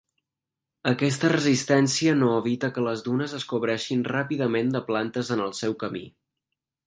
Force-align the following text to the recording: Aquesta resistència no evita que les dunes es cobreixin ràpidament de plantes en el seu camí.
Aquesta 0.91 1.29
resistència 1.33 2.15
no 2.21 2.29
evita 2.37 2.71
que 2.77 2.85
les 2.87 3.05
dunes 3.09 3.35
es 3.41 3.45
cobreixin 3.53 4.01
ràpidament 4.15 4.75
de 4.77 4.83
plantes 4.91 5.33
en 5.37 5.45
el 5.49 5.57
seu 5.63 5.77
camí. 5.85 6.05